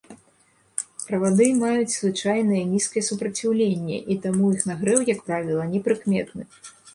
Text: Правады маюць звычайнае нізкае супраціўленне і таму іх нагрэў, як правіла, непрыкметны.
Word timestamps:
Правады 1.07 1.45
маюць 1.63 1.93
звычайнае 1.97 2.61
нізкае 2.71 3.03
супраціўленне 3.09 3.99
і 4.15 4.19
таму 4.25 4.49
іх 4.57 4.65
нагрэў, 4.71 4.99
як 5.13 5.19
правіла, 5.29 5.63
непрыкметны. 5.77 6.43